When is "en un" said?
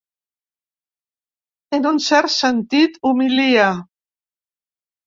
1.79-2.01